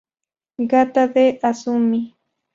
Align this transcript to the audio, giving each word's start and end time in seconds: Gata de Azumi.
Gata 0.71 1.03
de 1.13 1.25
Azumi. 1.51 2.01